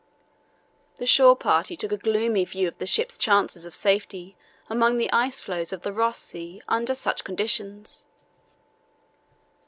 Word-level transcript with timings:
The 0.95 1.05
shore 1.05 1.35
party 1.35 1.77
took 1.77 1.91
a 1.91 1.97
gloomy 1.97 2.43
view 2.43 2.67
of 2.67 2.79
the 2.79 2.87
ship's 2.87 3.19
chances 3.19 3.65
of 3.65 3.75
safety 3.75 4.35
among 4.67 4.97
the 4.97 5.11
ice 5.13 5.41
floes 5.43 5.71
of 5.71 5.83
the 5.83 5.93
Ross 5.93 6.17
Sea 6.17 6.59
under 6.67 6.95
such 6.95 7.23
conditions. 7.23 8.07